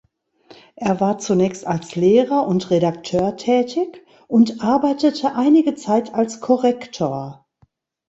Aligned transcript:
Er 0.77 0.99
war 0.99 1.19
zunächst 1.19 1.67
als 1.67 1.95
Lehrer 1.95 2.47
und 2.47 2.71
Redakteur 2.71 3.37
tätig 3.37 4.03
und 4.27 4.59
arbeitete 4.63 5.35
einige 5.35 5.75
Zeit 5.75 6.15
als 6.15 6.39
Korrektor. 6.39 7.45